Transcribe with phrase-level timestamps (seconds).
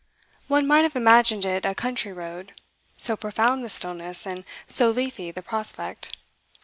[0.47, 2.53] One might have imagined it a country road,
[2.97, 6.17] so profound the stillness and so leafy the prospect.